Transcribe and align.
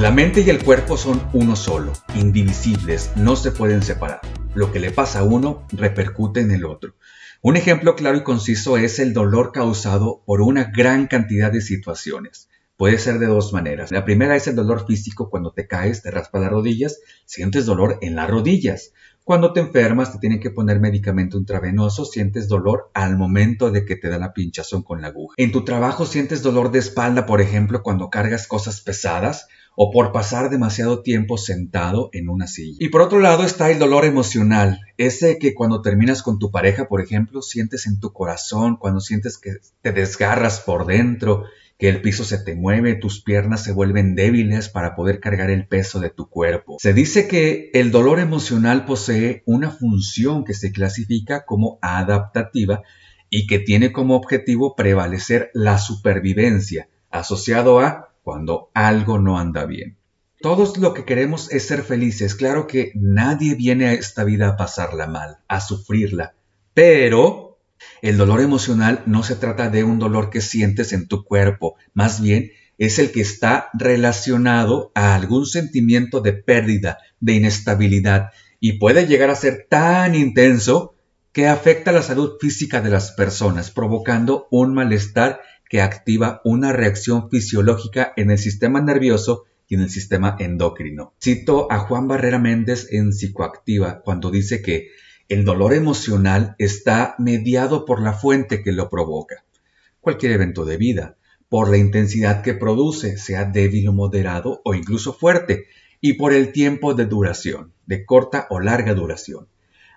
La 0.00 0.10
mente 0.10 0.40
y 0.40 0.48
el 0.48 0.64
cuerpo 0.64 0.96
son 0.96 1.20
uno 1.34 1.54
solo, 1.56 1.92
indivisibles, 2.14 3.10
no 3.16 3.36
se 3.36 3.52
pueden 3.52 3.82
separar. 3.82 4.22
Lo 4.54 4.72
que 4.72 4.80
le 4.80 4.92
pasa 4.92 5.18
a 5.18 5.24
uno 5.24 5.66
repercute 5.72 6.40
en 6.40 6.52
el 6.52 6.64
otro. 6.64 6.94
Un 7.42 7.58
ejemplo 7.58 7.96
claro 7.96 8.16
y 8.16 8.22
conciso 8.22 8.78
es 8.78 8.98
el 8.98 9.12
dolor 9.12 9.52
causado 9.52 10.22
por 10.24 10.40
una 10.40 10.72
gran 10.74 11.06
cantidad 11.06 11.52
de 11.52 11.60
situaciones. 11.60 12.48
Puede 12.78 12.96
ser 12.96 13.18
de 13.18 13.26
dos 13.26 13.52
maneras. 13.52 13.90
La 13.90 14.06
primera 14.06 14.36
es 14.36 14.46
el 14.46 14.56
dolor 14.56 14.86
físico 14.86 15.28
cuando 15.28 15.52
te 15.52 15.66
caes, 15.66 16.00
te 16.00 16.10
raspa 16.10 16.38
las 16.38 16.50
rodillas, 16.50 17.00
sientes 17.26 17.66
dolor 17.66 17.98
en 18.00 18.16
las 18.16 18.30
rodillas. 18.30 18.94
Cuando 19.22 19.52
te 19.52 19.60
enfermas, 19.60 20.14
te 20.14 20.18
tienen 20.18 20.40
que 20.40 20.50
poner 20.50 20.80
medicamento 20.80 21.36
intravenoso, 21.36 22.06
sientes 22.06 22.48
dolor 22.48 22.90
al 22.94 23.18
momento 23.18 23.70
de 23.70 23.84
que 23.84 23.96
te 23.96 24.08
da 24.08 24.18
la 24.18 24.32
pinchazón 24.32 24.82
con 24.82 25.02
la 25.02 25.08
aguja. 25.08 25.34
En 25.36 25.52
tu 25.52 25.62
trabajo 25.62 26.06
sientes 26.06 26.42
dolor 26.42 26.70
de 26.70 26.78
espalda, 26.78 27.26
por 27.26 27.42
ejemplo, 27.42 27.82
cuando 27.82 28.08
cargas 28.08 28.46
cosas 28.46 28.80
pesadas 28.80 29.46
o 29.74 29.90
por 29.90 30.12
pasar 30.12 30.50
demasiado 30.50 31.02
tiempo 31.02 31.38
sentado 31.38 32.10
en 32.12 32.28
una 32.28 32.46
silla. 32.46 32.76
Y 32.80 32.88
por 32.88 33.02
otro 33.02 33.20
lado 33.20 33.44
está 33.44 33.70
el 33.70 33.78
dolor 33.78 34.04
emocional, 34.04 34.80
ese 34.98 35.38
que 35.38 35.54
cuando 35.54 35.82
terminas 35.82 36.22
con 36.22 36.38
tu 36.38 36.50
pareja, 36.50 36.88
por 36.88 37.00
ejemplo, 37.00 37.42
sientes 37.42 37.86
en 37.86 38.00
tu 38.00 38.12
corazón, 38.12 38.76
cuando 38.76 39.00
sientes 39.00 39.38
que 39.38 39.56
te 39.82 39.92
desgarras 39.92 40.60
por 40.60 40.86
dentro, 40.86 41.44
que 41.80 41.88
el 41.88 42.02
piso 42.02 42.24
se 42.24 42.36
te 42.36 42.54
mueve, 42.54 42.94
tus 42.94 43.22
piernas 43.22 43.64
se 43.64 43.72
vuelven 43.72 44.14
débiles 44.14 44.68
para 44.68 44.94
poder 44.94 45.18
cargar 45.18 45.50
el 45.50 45.66
peso 45.66 45.98
de 45.98 46.10
tu 46.10 46.28
cuerpo. 46.28 46.76
Se 46.78 46.92
dice 46.92 47.26
que 47.26 47.70
el 47.72 47.90
dolor 47.90 48.20
emocional 48.20 48.84
posee 48.84 49.42
una 49.46 49.70
función 49.70 50.44
que 50.44 50.52
se 50.52 50.72
clasifica 50.72 51.46
como 51.46 51.78
adaptativa 51.80 52.82
y 53.30 53.46
que 53.46 53.60
tiene 53.60 53.92
como 53.92 54.14
objetivo 54.14 54.76
prevalecer 54.76 55.50
la 55.54 55.78
supervivencia, 55.78 56.88
asociado 57.10 57.80
a 57.80 58.09
cuando 58.30 58.70
algo 58.74 59.18
no 59.18 59.40
anda 59.40 59.66
bien. 59.66 59.96
Todos 60.40 60.78
lo 60.78 60.94
que 60.94 61.04
queremos 61.04 61.50
es 61.50 61.66
ser 61.66 61.82
felices. 61.82 62.36
Claro 62.36 62.68
que 62.68 62.92
nadie 62.94 63.56
viene 63.56 63.88
a 63.88 63.92
esta 63.92 64.22
vida 64.22 64.50
a 64.50 64.56
pasarla 64.56 65.08
mal, 65.08 65.38
a 65.48 65.60
sufrirla. 65.60 66.34
Pero 66.72 67.58
el 68.02 68.16
dolor 68.16 68.40
emocional 68.40 69.02
no 69.06 69.24
se 69.24 69.34
trata 69.34 69.68
de 69.68 69.82
un 69.82 69.98
dolor 69.98 70.30
que 70.30 70.40
sientes 70.40 70.92
en 70.92 71.08
tu 71.08 71.24
cuerpo, 71.24 71.74
más 71.92 72.22
bien 72.22 72.52
es 72.78 73.00
el 73.00 73.10
que 73.10 73.20
está 73.20 73.68
relacionado 73.74 74.92
a 74.94 75.16
algún 75.16 75.44
sentimiento 75.44 76.20
de 76.20 76.32
pérdida, 76.32 76.98
de 77.18 77.32
inestabilidad, 77.32 78.30
y 78.60 78.74
puede 78.74 79.08
llegar 79.08 79.30
a 79.30 79.34
ser 79.34 79.66
tan 79.68 80.14
intenso 80.14 80.94
que 81.32 81.48
afecta 81.48 81.90
la 81.90 82.02
salud 82.02 82.34
física 82.40 82.80
de 82.80 82.90
las 82.90 83.10
personas, 83.10 83.72
provocando 83.72 84.46
un 84.52 84.72
malestar 84.72 85.40
que 85.70 85.80
activa 85.80 86.40
una 86.44 86.72
reacción 86.72 87.30
fisiológica 87.30 88.12
en 88.16 88.32
el 88.32 88.38
sistema 88.38 88.80
nervioso 88.80 89.44
y 89.68 89.76
en 89.76 89.82
el 89.82 89.88
sistema 89.88 90.36
endocrino. 90.40 91.14
Cito 91.22 91.70
a 91.70 91.78
Juan 91.78 92.08
Barrera 92.08 92.40
Méndez 92.40 92.88
en 92.90 93.12
Psicoactiva 93.12 94.02
cuando 94.02 94.32
dice 94.32 94.62
que 94.62 94.88
el 95.28 95.44
dolor 95.44 95.72
emocional 95.72 96.56
está 96.58 97.14
mediado 97.18 97.84
por 97.84 98.02
la 98.02 98.12
fuente 98.12 98.64
que 98.64 98.72
lo 98.72 98.90
provoca. 98.90 99.44
Cualquier 100.00 100.32
evento 100.32 100.64
de 100.64 100.76
vida, 100.76 101.16
por 101.48 101.70
la 101.70 101.76
intensidad 101.76 102.42
que 102.42 102.54
produce, 102.54 103.16
sea 103.16 103.44
débil 103.44 103.86
o 103.88 103.92
moderado 103.92 104.60
o 104.64 104.74
incluso 104.74 105.12
fuerte, 105.12 105.66
y 106.00 106.14
por 106.14 106.32
el 106.32 106.50
tiempo 106.50 106.94
de 106.94 107.06
duración, 107.06 107.72
de 107.86 108.04
corta 108.04 108.48
o 108.50 108.58
larga 108.58 108.94
duración. 108.94 109.46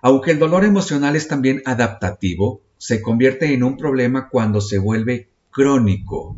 Aunque 0.02 0.30
el 0.30 0.38
dolor 0.38 0.64
emocional 0.64 1.16
es 1.16 1.26
también 1.26 1.62
adaptativo, 1.64 2.62
se 2.78 3.02
convierte 3.02 3.52
en 3.52 3.64
un 3.64 3.76
problema 3.76 4.28
cuando 4.28 4.60
se 4.60 4.78
vuelve 4.78 5.33
crónico, 5.54 6.36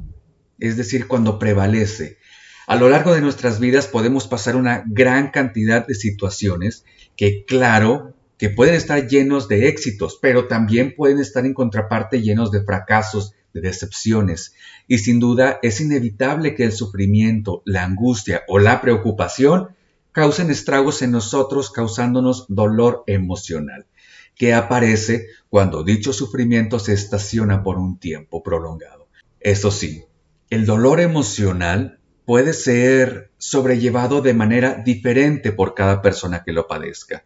es 0.58 0.76
decir, 0.76 1.08
cuando 1.08 1.38
prevalece. 1.38 2.18
A 2.66 2.76
lo 2.76 2.90
largo 2.90 3.14
de 3.14 3.22
nuestras 3.22 3.58
vidas 3.58 3.86
podemos 3.86 4.28
pasar 4.28 4.56
una 4.56 4.84
gran 4.86 5.30
cantidad 5.30 5.86
de 5.86 5.94
situaciones 5.94 6.84
que, 7.16 7.44
claro, 7.46 8.14
que 8.38 8.50
pueden 8.50 8.74
estar 8.74 9.08
llenos 9.08 9.48
de 9.48 9.68
éxitos, 9.68 10.18
pero 10.20 10.46
también 10.48 10.94
pueden 10.94 11.18
estar 11.18 11.46
en 11.46 11.54
contraparte 11.54 12.20
llenos 12.20 12.50
de 12.50 12.62
fracasos, 12.62 13.32
de 13.54 13.62
decepciones. 13.62 14.54
Y 14.86 14.98
sin 14.98 15.18
duda 15.18 15.58
es 15.62 15.80
inevitable 15.80 16.54
que 16.54 16.64
el 16.64 16.72
sufrimiento, 16.72 17.62
la 17.64 17.84
angustia 17.84 18.42
o 18.48 18.58
la 18.58 18.82
preocupación 18.82 19.68
causen 20.12 20.50
estragos 20.50 21.00
en 21.00 21.12
nosotros, 21.12 21.70
causándonos 21.70 22.44
dolor 22.48 23.02
emocional, 23.06 23.86
que 24.34 24.52
aparece 24.52 25.28
cuando 25.48 25.84
dicho 25.84 26.12
sufrimiento 26.12 26.78
se 26.78 26.92
estaciona 26.92 27.62
por 27.62 27.78
un 27.78 27.98
tiempo 27.98 28.42
prolongado. 28.42 29.05
Eso 29.46 29.70
sí, 29.70 30.02
el 30.50 30.66
dolor 30.66 30.98
emocional 30.98 32.00
puede 32.24 32.52
ser 32.52 33.30
sobrellevado 33.38 34.20
de 34.20 34.34
manera 34.34 34.82
diferente 34.84 35.52
por 35.52 35.72
cada 35.76 36.02
persona 36.02 36.42
que 36.42 36.50
lo 36.50 36.66
padezca. 36.66 37.24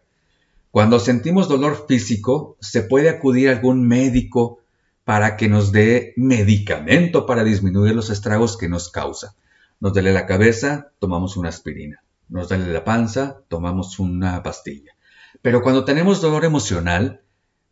Cuando 0.69 0.99
sentimos 0.99 1.49
dolor 1.49 1.87
físico, 1.87 2.57
se 2.59 2.83
puede 2.83 3.09
acudir 3.09 3.49
a 3.49 3.53
algún 3.53 3.87
médico 3.87 4.59
para 5.03 5.35
que 5.35 5.49
nos 5.49 5.71
dé 5.71 6.13
medicamento 6.15 7.25
para 7.25 7.43
disminuir 7.43 7.95
los 7.95 8.11
estragos 8.11 8.55
que 8.55 8.69
nos 8.69 8.91
causa. 8.91 9.33
Nos 9.79 9.93
duele 9.93 10.13
la 10.13 10.27
cabeza, 10.27 10.91
tomamos 10.99 11.37
una 11.37 11.49
aspirina. 11.49 12.03
Nos 12.29 12.49
duele 12.49 12.71
la 12.71 12.83
panza, 12.83 13.41
tomamos 13.47 13.97
una 13.97 14.43
pastilla. 14.43 14.91
Pero 15.41 15.63
cuando 15.63 15.85
tenemos 15.85 16.21
dolor 16.21 16.45
emocional, 16.45 17.21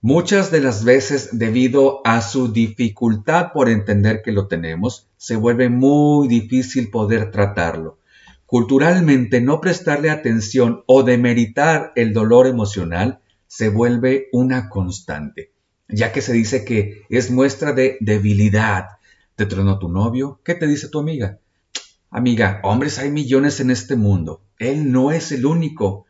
Muchas 0.02 0.50
de 0.50 0.62
las 0.62 0.86
veces, 0.86 1.30
debido 1.34 2.00
a 2.06 2.22
su 2.22 2.54
dificultad 2.54 3.52
por 3.54 3.68
entender 3.68 4.22
que 4.24 4.32
lo 4.32 4.48
tenemos, 4.48 5.08
se 5.18 5.36
vuelve 5.36 5.68
muy 5.68 6.30
difícil 6.30 6.90
poder 6.90 7.32
tratarlo. 7.32 7.98
Culturalmente, 8.46 9.42
no 9.42 9.60
prestarle 9.60 10.10
atención 10.10 10.84
o 10.86 11.04
demeritar 11.04 11.92
el 11.98 12.14
dolor 12.14 12.48
emocional 12.48 13.20
se 13.46 13.68
vuelve 13.68 14.30
una 14.32 14.70
constante, 14.70 15.52
ya 15.90 16.14
que 16.14 16.22
se 16.22 16.32
dice 16.32 16.64
que 16.64 17.02
es 17.10 17.30
muestra 17.30 17.74
de 17.74 17.98
debilidad. 18.00 18.86
¿Te 19.36 19.46
tronó 19.48 19.80
tu 19.80 19.90
novio? 19.90 20.40
¿Qué 20.46 20.56
te 20.56 20.66
dice 20.66 20.88
tu 20.88 21.00
amiga? 21.00 21.40
Amiga, 22.10 22.62
hombres 22.64 23.00
hay 23.00 23.12
millones 23.12 23.60
en 23.60 23.70
este 23.70 23.98
mundo. 23.98 24.42
Él 24.60 24.94
no 24.94 25.12
es 25.12 25.34
el 25.34 25.46
único. 25.46 26.06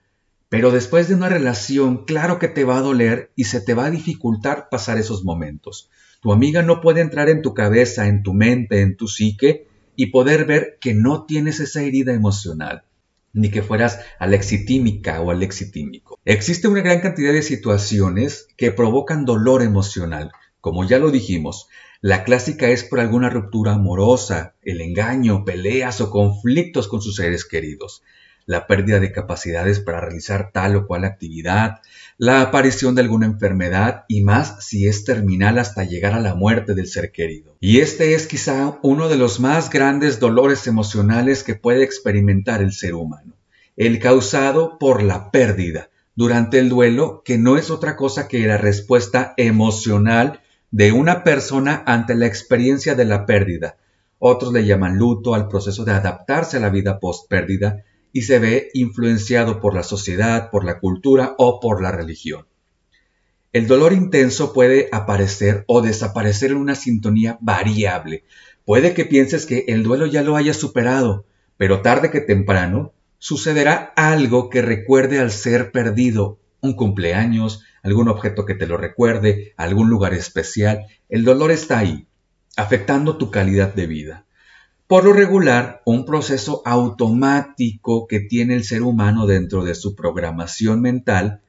Pero 0.50 0.72
después 0.72 1.08
de 1.08 1.14
una 1.14 1.30
relación, 1.30 2.06
claro 2.06 2.40
que 2.40 2.48
te 2.48 2.64
va 2.64 2.78
a 2.78 2.82
doler 2.82 3.32
y 3.36 3.44
se 3.44 3.62
te 3.62 3.76
va 3.76 3.86
a 3.86 3.92
dificultar 3.92 4.68
pasar 4.70 4.98
esos 4.98 5.24
momentos. 5.24 5.92
Tu 6.22 6.34
amiga 6.34 6.64
no 6.64 6.82
puede 6.82 7.02
entrar 7.02 7.30
en 7.30 7.44
tu 7.44 7.54
cabeza, 7.54 8.08
en 8.08 8.24
tu 8.24 8.34
mente, 8.34 8.82
en 8.82 8.98
tu 8.98 9.08
psique 9.08 9.68
y 9.96 10.08
poder 10.08 10.46
ver 10.46 10.78
que 10.82 10.96
no 10.96 11.26
tienes 11.26 11.60
esa 11.60 11.84
herida 11.84 12.14
emocional, 12.14 12.84
ni 13.32 13.52
que 13.52 13.62
fueras 13.62 14.00
alexitímica 14.18 15.22
o 15.22 15.30
alexitímico. 15.30 16.20
Existe 16.26 16.68
una 16.68 16.82
gran 16.82 17.00
cantidad 17.02 17.32
de 17.32 17.44
situaciones 17.44 18.48
que 18.58 18.72
provocan 18.72 19.26
dolor 19.26 19.62
emocional. 19.62 20.32
Como 20.62 20.84
ya 20.84 20.98
lo 20.98 21.12
dijimos, 21.12 21.68
la 22.02 22.24
clásica 22.24 22.70
es 22.70 22.84
por 22.84 23.00
alguna 23.00 23.30
ruptura 23.30 23.74
amorosa, 23.74 24.56
el 24.64 24.82
engaño, 24.82 25.46
peleas 25.46 26.02
o 26.02 26.10
conflictos 26.10 26.88
con 26.88 27.02
sus 27.04 27.18
seres 27.18 27.46
queridos 27.46 28.02
la 28.50 28.66
pérdida 28.66 29.00
de 29.00 29.12
capacidades 29.12 29.80
para 29.80 30.02
realizar 30.02 30.50
tal 30.52 30.76
o 30.76 30.88
cual 30.88 31.06
actividad, 31.06 31.82
la 32.18 32.42
aparición 32.42 32.96
de 32.96 33.02
alguna 33.02 33.28
enfermedad 33.28 34.06
y 34.08 34.24
más 34.24 34.66
si 34.66 34.88
es 34.88 35.06
terminal 35.06 35.60
hasta 35.60 35.84
llegar 35.84 36.14
a 36.14 36.20
la 36.20 36.34
muerte 36.34 36.74
del 36.74 36.88
ser 36.88 37.12
querido. 37.12 37.56
Y 37.60 37.82
este 37.82 38.16
es 38.16 38.26
quizá 38.26 38.80
uno 38.82 39.08
de 39.08 39.18
los 39.18 39.40
más 39.40 39.70
grandes 39.70 40.20
dolores 40.20 40.66
emocionales 40.66 41.44
que 41.44 41.54
puede 41.54 41.84
experimentar 41.84 42.64
el 42.64 42.74
ser 42.74 42.96
humano, 42.96 43.36
el 43.78 44.00
causado 44.00 44.80
por 44.80 45.04
la 45.04 45.30
pérdida 45.30 45.92
durante 46.16 46.58
el 46.58 46.70
duelo, 46.70 47.22
que 47.24 47.38
no 47.38 47.56
es 47.56 47.70
otra 47.70 47.96
cosa 47.96 48.28
que 48.28 48.48
la 48.48 48.58
respuesta 48.58 49.36
emocional 49.38 50.42
de 50.72 50.92
una 50.92 51.24
persona 51.24 51.84
ante 51.86 52.16
la 52.16 52.26
experiencia 52.26 52.96
de 52.96 53.06
la 53.06 53.28
pérdida. 53.28 53.78
Otros 54.18 54.52
le 54.52 54.66
llaman 54.66 54.98
luto 54.98 55.36
al 55.36 55.48
proceso 55.48 55.86
de 55.86 55.92
adaptarse 55.92 56.58
a 56.58 56.62
la 56.62 56.70
vida 56.70 57.00
post 57.00 57.30
pérdida 57.30 57.84
y 58.14 58.24
se 58.24 58.40
ve 58.40 58.70
influenciado 58.74 59.60
por 59.60 59.74
la 59.74 59.84
sociedad, 59.84 60.50
por 60.52 60.64
la 60.64 60.80
cultura 60.80 61.36
o 61.38 61.60
por 61.60 61.82
la 61.82 61.92
religión. 61.92 62.46
El 63.52 63.68
dolor 63.68 63.94
intenso 63.94 64.54
puede 64.54 64.90
aparecer 64.92 65.64
o 65.68 65.82
desaparecer 65.82 66.52
en 66.52 66.58
una 66.58 66.76
sintonía 66.76 67.38
variable. 67.42 68.24
Puede 68.64 68.94
que 68.94 69.06
pienses 69.06 69.46
que 69.48 69.66
el 69.68 69.82
duelo 69.82 70.06
ya 70.06 70.22
lo 70.22 70.36
haya 70.36 70.54
superado, 70.54 71.26
pero 71.58 71.82
tarde 71.82 72.12
que 72.12 72.22
temprano 72.22 72.94
sucederá 73.18 73.92
algo 73.96 74.50
que 74.50 74.62
recuerde 74.62 75.20
al 75.20 75.32
ser 75.32 75.72
perdido, 75.72 76.40
un 76.62 76.74
cumpleaños, 76.74 77.64
algún 77.82 78.08
objeto 78.08 78.46
que 78.46 78.54
te 78.54 78.68
lo 78.68 78.78
recuerde, 78.78 79.54
algún 79.58 79.90
lugar 79.90 80.14
especial. 80.14 80.86
El 81.10 81.24
dolor 81.24 81.52
está 81.52 81.80
ahí, 81.80 82.08
afectando 82.56 83.18
tu 83.18 83.32
calidad 83.32 83.74
de 83.74 83.88
vida. 83.88 84.26
Por 84.90 85.06
lo 85.06 85.14
regular, 85.14 85.84
un 85.86 86.04
proceso 86.04 86.64
automático 86.66 88.08
que 88.08 88.22
tiene 88.22 88.56
el 88.56 88.64
ser 88.64 88.82
humano 88.82 89.28
dentro 89.28 89.64
de 89.64 89.76
su 89.76 89.94
programación 89.94 90.82
mental 90.82 91.42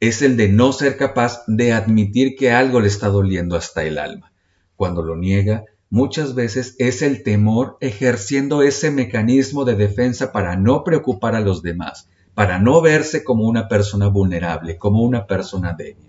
es 0.00 0.22
el 0.22 0.38
de 0.38 0.48
no 0.48 0.72
ser 0.72 0.96
capaz 0.96 1.42
de 1.46 1.74
admitir 1.74 2.36
que 2.36 2.52
algo 2.52 2.80
le 2.80 2.88
está 2.88 3.08
doliendo 3.08 3.54
hasta 3.54 3.84
el 3.84 3.98
alma. 3.98 4.32
Cuando 4.76 5.02
lo 5.02 5.14
niega, 5.14 5.66
muchas 5.90 6.34
veces 6.34 6.74
es 6.78 7.02
el 7.02 7.22
temor 7.22 7.76
ejerciendo 7.82 8.62
ese 8.62 8.90
mecanismo 8.90 9.66
de 9.66 9.74
defensa 9.74 10.32
para 10.32 10.56
no 10.56 10.82
preocupar 10.82 11.34
a 11.34 11.40
los 11.40 11.60
demás, 11.60 12.08
para 12.32 12.60
no 12.60 12.80
verse 12.80 13.24
como 13.24 13.46
una 13.46 13.68
persona 13.68 14.06
vulnerable, 14.06 14.78
como 14.78 15.02
una 15.02 15.26
persona 15.26 15.74
débil. 15.74 16.08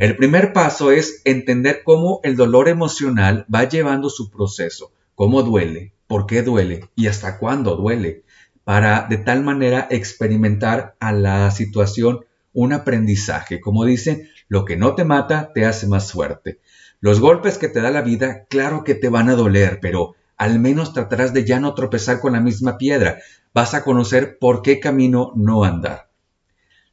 El 0.00 0.16
primer 0.16 0.52
paso 0.52 0.90
es 0.90 1.22
entender 1.24 1.82
cómo 1.84 2.18
el 2.24 2.34
dolor 2.34 2.68
emocional 2.68 3.46
va 3.54 3.68
llevando 3.68 4.10
su 4.10 4.32
proceso, 4.32 4.90
cómo 5.14 5.42
duele, 5.42 5.92
por 6.06 6.26
qué 6.26 6.42
duele 6.42 6.88
y 6.94 7.06
hasta 7.06 7.38
cuándo 7.38 7.76
duele, 7.76 8.24
para 8.64 9.06
de 9.08 9.18
tal 9.18 9.42
manera 9.42 9.86
experimentar 9.90 10.94
a 11.00 11.12
la 11.12 11.50
situación 11.50 12.20
un 12.52 12.72
aprendizaje. 12.72 13.60
Como 13.60 13.84
dicen, 13.84 14.28
lo 14.48 14.64
que 14.64 14.76
no 14.76 14.94
te 14.94 15.04
mata 15.04 15.52
te 15.54 15.64
hace 15.64 15.86
más 15.86 16.12
fuerte. 16.12 16.60
Los 17.00 17.20
golpes 17.20 17.58
que 17.58 17.68
te 17.68 17.80
da 17.80 17.90
la 17.90 18.02
vida, 18.02 18.44
claro 18.48 18.84
que 18.84 18.94
te 18.94 19.08
van 19.08 19.28
a 19.28 19.34
doler, 19.34 19.80
pero 19.80 20.14
al 20.36 20.58
menos 20.58 20.92
tratarás 20.92 21.32
de 21.32 21.44
ya 21.44 21.60
no 21.60 21.74
tropezar 21.74 22.20
con 22.20 22.34
la 22.34 22.40
misma 22.40 22.78
piedra. 22.78 23.18
Vas 23.54 23.74
a 23.74 23.82
conocer 23.82 24.38
por 24.38 24.62
qué 24.62 24.80
camino 24.80 25.32
no 25.34 25.64
andar. 25.64 26.10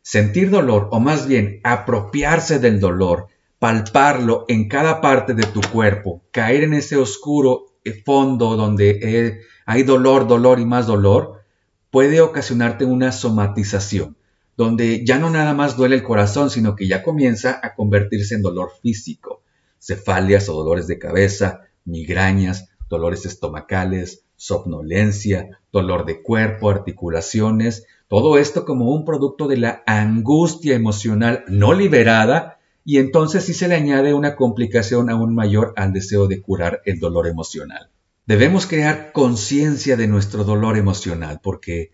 Sentir 0.01 0.49
dolor, 0.49 0.87
o 0.91 0.99
más 0.99 1.27
bien 1.27 1.59
apropiarse 1.63 2.59
del 2.59 2.79
dolor, 2.79 3.27
palparlo 3.59 4.45
en 4.47 4.67
cada 4.67 5.01
parte 5.01 5.33
de 5.33 5.43
tu 5.43 5.61
cuerpo, 5.61 6.23
caer 6.31 6.63
en 6.63 6.73
ese 6.73 6.95
oscuro 6.95 7.65
fondo 8.05 8.55
donde 8.55 8.99
eh, 9.01 9.39
hay 9.65 9.83
dolor, 9.83 10.27
dolor 10.27 10.59
y 10.59 10.65
más 10.65 10.87
dolor, 10.87 11.43
puede 11.91 12.21
ocasionarte 12.21 12.85
una 12.85 13.11
somatización, 13.11 14.17
donde 14.57 15.05
ya 15.05 15.19
no 15.19 15.29
nada 15.29 15.53
más 15.53 15.77
duele 15.77 15.95
el 15.95 16.03
corazón, 16.03 16.49
sino 16.49 16.75
que 16.75 16.87
ya 16.87 17.03
comienza 17.03 17.59
a 17.63 17.73
convertirse 17.73 18.35
en 18.35 18.41
dolor 18.41 18.71
físico, 18.81 19.41
cefalias 19.79 20.49
o 20.49 20.53
dolores 20.53 20.87
de 20.87 20.99
cabeza, 20.99 21.61
migrañas, 21.85 22.69
dolores 22.89 23.25
estomacales, 23.25 24.23
somnolencia, 24.35 25.59
dolor 25.71 26.05
de 26.05 26.21
cuerpo, 26.21 26.69
articulaciones, 26.69 27.85
todo 28.07 28.37
esto 28.37 28.65
como 28.65 28.91
un 28.91 29.05
producto 29.05 29.47
de 29.47 29.57
la 29.57 29.83
angustia 29.85 30.75
emocional 30.75 31.43
no 31.47 31.73
liberada 31.73 32.58
y 32.89 32.97
entonces 32.97 33.43
sí 33.45 33.53
se 33.53 33.67
le 33.67 33.75
añade 33.75 34.15
una 34.15 34.35
complicación 34.35 35.11
aún 35.11 35.35
mayor 35.35 35.73
al 35.75 35.93
deseo 35.93 36.25
de 36.25 36.41
curar 36.41 36.81
el 36.85 36.99
dolor 36.99 37.27
emocional. 37.27 37.91
Debemos 38.25 38.65
crear 38.65 39.11
conciencia 39.11 39.95
de 39.95 40.07
nuestro 40.07 40.43
dolor 40.43 40.75
emocional 40.75 41.39
porque 41.43 41.91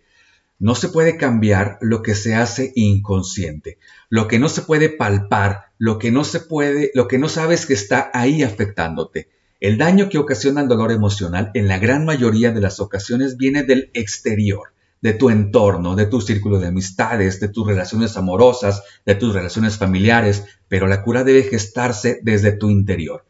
no 0.58 0.74
se 0.74 0.88
puede 0.88 1.18
cambiar 1.18 1.80
lo 1.82 2.02
que 2.02 2.16
se 2.16 2.34
hace 2.34 2.72
inconsciente, 2.76 3.78
lo 4.08 4.30
que 4.30 4.40
no 4.40 4.48
se 4.48 4.62
puede 4.62 4.88
palpar, 4.88 5.66
lo 5.78 6.00
que 6.00 6.12
no 6.12 6.24
se 6.24 6.40
puede, 6.40 6.92
lo 6.94 7.10
que 7.10 7.18
no 7.18 7.28
sabes 7.28 7.66
que 7.66 7.74
está 7.74 8.10
ahí 8.14 8.42
afectándote. 8.42 9.28
El 9.60 9.78
daño 9.78 10.08
que 10.08 10.18
ocasiona 10.18 10.62
el 10.62 10.70
dolor 10.70 10.94
emocional 10.94 11.52
en 11.56 11.68
la 11.68 11.78
gran 11.78 12.06
mayoría 12.06 12.54
de 12.54 12.62
las 12.62 12.80
ocasiones 12.80 13.36
viene 13.36 13.64
del 13.64 13.92
exterior 13.96 14.70
de 15.06 15.14
tu 15.14 15.30
entorno, 15.30 15.96
de 15.96 16.08
tu 16.08 16.20
círculo 16.20 16.58
de 16.58 16.66
amistades, 16.66 17.40
de 17.40 17.48
tus 17.48 17.68
relaciones 17.68 18.18
amorosas, 18.18 18.82
de 19.06 19.14
tus 19.14 19.36
relaciones 19.36 19.78
familiares, 19.78 20.46
pero 20.68 20.88
la 20.88 21.04
cura 21.04 21.24
debe 21.24 21.44
gestarse 21.44 22.22
desde 22.24 22.54
tu 22.54 22.72
interior, 22.72 23.24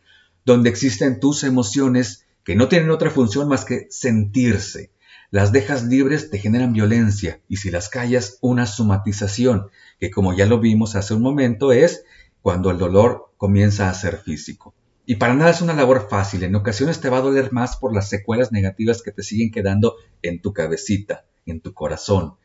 donde 0.45 0.69
existen 0.69 1.19
tus 1.19 1.43
emociones 1.43 2.27
que 2.45 2.55
no 2.55 2.69
tienen 2.69 2.91
otra 2.91 3.09
función 3.09 3.49
más 3.49 3.65
que 3.65 3.87
sentirse. 3.89 4.93
Las 5.31 5.51
dejas 5.51 5.83
libres 5.83 6.29
te 6.29 6.37
generan 6.37 6.71
violencia 6.71 7.41
y 7.49 7.57
si 7.57 7.71
las 7.71 7.89
callas 7.89 8.37
una 8.39 8.67
somatización, 8.67 9.67
que 9.99 10.11
como 10.11 10.33
ya 10.33 10.45
lo 10.45 10.61
vimos 10.61 10.95
hace 10.95 11.13
un 11.13 11.23
momento 11.23 11.73
es 11.73 12.05
cuando 12.41 12.71
el 12.71 12.77
dolor 12.77 13.33
comienza 13.35 13.89
a 13.89 13.93
ser 13.93 14.19
físico. 14.19 14.73
Y 15.05 15.15
para 15.15 15.33
nada 15.33 15.51
es 15.51 15.59
una 15.59 15.73
labor 15.73 16.07
fácil, 16.09 16.43
en 16.43 16.55
ocasiones 16.55 17.01
te 17.01 17.09
va 17.09 17.17
a 17.17 17.21
doler 17.21 17.51
más 17.51 17.75
por 17.75 17.93
las 17.93 18.07
secuelas 18.07 18.53
negativas 18.53 19.01
que 19.01 19.11
te 19.11 19.23
siguen 19.23 19.51
quedando 19.51 19.95
en 20.21 20.41
tu 20.41 20.53
cabecita 20.53 21.25
en 21.45 21.61
tu 21.61 21.73
corazón. 21.73 22.35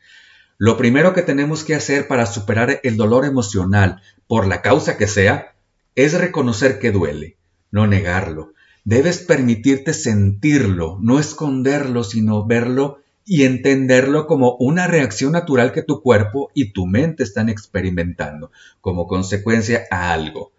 Lo 0.57 0.77
primero 0.77 1.13
que 1.13 1.23
tenemos 1.23 1.63
que 1.63 1.75
hacer 1.75 2.07
para 2.07 2.25
superar 2.25 2.79
el 2.83 2.97
dolor 2.97 3.25
emocional, 3.25 4.01
por 4.27 4.47
la 4.47 4.61
causa 4.61 4.97
que 4.97 5.07
sea, 5.07 5.55
es 5.95 6.13
reconocer 6.13 6.79
que 6.79 6.91
duele, 6.91 7.37
no 7.71 7.87
negarlo. 7.87 8.53
Debes 8.83 9.19
permitirte 9.19 9.93
sentirlo, 9.93 10.97
no 11.01 11.19
esconderlo, 11.19 12.03
sino 12.03 12.45
verlo 12.45 12.99
y 13.25 13.43
entenderlo 13.43 14.27
como 14.27 14.55
una 14.57 14.87
reacción 14.87 15.31
natural 15.31 15.71
que 15.71 15.83
tu 15.83 16.01
cuerpo 16.01 16.51
y 16.53 16.73
tu 16.73 16.87
mente 16.87 17.23
están 17.23 17.49
experimentando 17.49 18.51
como 18.81 19.07
consecuencia 19.07 19.83
a 19.91 20.11
algo. 20.13 20.51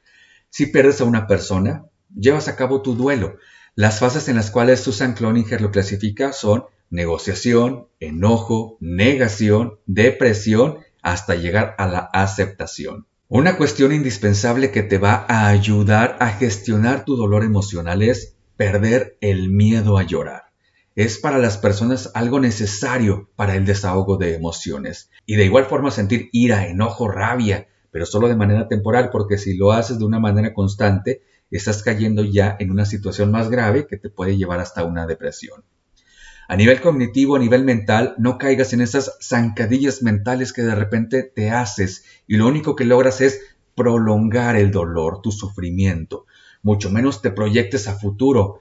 Si 0.50 0.66
pierdes 0.66 1.00
a 1.00 1.04
una 1.04 1.26
persona, 1.26 1.86
llevas 2.14 2.48
a 2.48 2.56
cabo 2.56 2.82
tu 2.82 2.94
duelo. 2.94 3.38
Las 3.74 4.00
fases 4.00 4.28
en 4.28 4.36
las 4.36 4.50
cuales 4.50 4.80
Susan 4.80 5.14
Cloninger 5.14 5.60
lo 5.60 5.70
clasifica 5.70 6.32
son 6.32 6.64
negociación, 6.92 7.88
enojo, 8.00 8.76
negación, 8.80 9.78
depresión, 9.86 10.78
hasta 11.02 11.34
llegar 11.34 11.74
a 11.78 11.88
la 11.88 11.98
aceptación. 11.98 13.06
Una 13.28 13.56
cuestión 13.56 13.92
indispensable 13.92 14.70
que 14.70 14.82
te 14.82 14.98
va 14.98 15.24
a 15.26 15.48
ayudar 15.48 16.18
a 16.20 16.28
gestionar 16.28 17.04
tu 17.04 17.16
dolor 17.16 17.44
emocional 17.44 18.02
es 18.02 18.36
perder 18.58 19.16
el 19.22 19.50
miedo 19.50 19.96
a 19.96 20.02
llorar. 20.02 20.52
Es 20.94 21.18
para 21.18 21.38
las 21.38 21.56
personas 21.56 22.10
algo 22.14 22.38
necesario 22.38 23.30
para 23.36 23.56
el 23.56 23.64
desahogo 23.64 24.18
de 24.18 24.34
emociones. 24.34 25.10
Y 25.24 25.36
de 25.36 25.46
igual 25.46 25.64
forma 25.64 25.90
sentir 25.90 26.28
ira, 26.30 26.66
enojo, 26.66 27.08
rabia, 27.08 27.68
pero 27.90 28.04
solo 28.04 28.28
de 28.28 28.36
manera 28.36 28.68
temporal, 28.68 29.08
porque 29.10 29.38
si 29.38 29.56
lo 29.56 29.72
haces 29.72 29.98
de 29.98 30.04
una 30.04 30.20
manera 30.20 30.52
constante, 30.52 31.22
estás 31.50 31.82
cayendo 31.82 32.22
ya 32.24 32.54
en 32.58 32.70
una 32.70 32.84
situación 32.84 33.30
más 33.30 33.48
grave 33.48 33.86
que 33.86 33.96
te 33.96 34.10
puede 34.10 34.36
llevar 34.36 34.60
hasta 34.60 34.84
una 34.84 35.06
depresión. 35.06 35.64
A 36.52 36.56
nivel 36.56 36.82
cognitivo, 36.82 37.36
a 37.36 37.38
nivel 37.38 37.64
mental, 37.64 38.14
no 38.18 38.36
caigas 38.36 38.74
en 38.74 38.82
esas 38.82 39.16
zancadillas 39.22 40.02
mentales 40.02 40.52
que 40.52 40.60
de 40.60 40.74
repente 40.74 41.22
te 41.22 41.48
haces 41.48 42.04
y 42.26 42.36
lo 42.36 42.46
único 42.46 42.76
que 42.76 42.84
logras 42.84 43.22
es 43.22 43.40
prolongar 43.74 44.56
el 44.56 44.70
dolor, 44.70 45.22
tu 45.22 45.32
sufrimiento. 45.32 46.26
Mucho 46.62 46.90
menos 46.90 47.22
te 47.22 47.30
proyectes 47.30 47.88
a 47.88 47.98
futuro. 47.98 48.58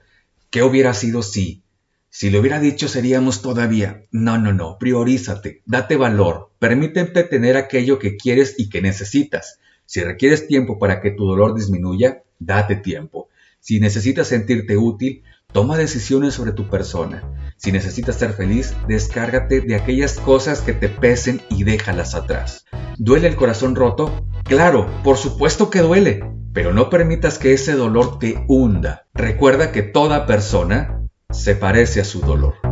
¿Qué 0.48 0.62
hubiera 0.62 0.94
sido 0.94 1.22
si? 1.22 1.64
Si 2.08 2.30
lo 2.30 2.40
hubiera 2.40 2.60
dicho 2.60 2.88
seríamos 2.88 3.42
todavía. 3.42 4.06
No, 4.10 4.38
no, 4.38 4.54
no, 4.54 4.78
priorízate, 4.78 5.60
date 5.66 5.96
valor, 5.96 6.50
permítete 6.58 7.24
tener 7.24 7.58
aquello 7.58 7.98
que 7.98 8.16
quieres 8.16 8.54
y 8.56 8.70
que 8.70 8.80
necesitas. 8.80 9.58
Si 9.84 10.02
requieres 10.02 10.46
tiempo 10.46 10.78
para 10.78 11.02
que 11.02 11.10
tu 11.10 11.26
dolor 11.26 11.54
disminuya, 11.54 12.22
date 12.38 12.76
tiempo. 12.76 13.28
Si 13.64 13.78
necesitas 13.78 14.26
sentirte 14.26 14.76
útil, 14.76 15.22
toma 15.52 15.78
decisiones 15.78 16.34
sobre 16.34 16.50
tu 16.50 16.68
persona. 16.68 17.22
Si 17.56 17.70
necesitas 17.70 18.16
ser 18.16 18.32
feliz, 18.32 18.74
descárgate 18.88 19.60
de 19.60 19.76
aquellas 19.76 20.18
cosas 20.18 20.62
que 20.62 20.72
te 20.72 20.88
pesen 20.88 21.40
y 21.48 21.62
déjalas 21.62 22.16
atrás. 22.16 22.64
¿Duele 22.98 23.28
el 23.28 23.36
corazón 23.36 23.76
roto? 23.76 24.26
Claro, 24.42 24.88
por 25.04 25.16
supuesto 25.16 25.70
que 25.70 25.78
duele, 25.78 26.24
pero 26.52 26.74
no 26.74 26.90
permitas 26.90 27.38
que 27.38 27.52
ese 27.52 27.74
dolor 27.74 28.18
te 28.18 28.44
hunda. 28.48 29.06
Recuerda 29.14 29.70
que 29.70 29.82
toda 29.82 30.26
persona 30.26 31.06
se 31.30 31.54
parece 31.54 32.00
a 32.00 32.04
su 32.04 32.20
dolor. 32.20 32.71